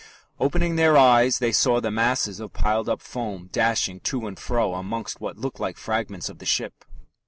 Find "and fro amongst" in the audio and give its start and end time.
4.25-5.21